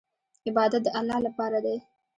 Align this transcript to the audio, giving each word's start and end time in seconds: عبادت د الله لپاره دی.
عبادت 0.47 0.81
د 0.85 0.87
الله 0.99 1.17
لپاره 1.27 1.57
دی. 1.65 1.77